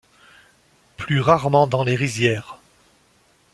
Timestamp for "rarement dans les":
1.21-1.95